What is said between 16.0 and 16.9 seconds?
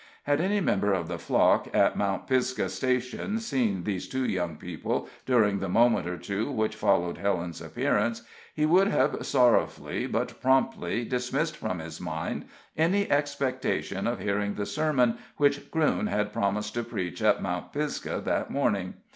had promised to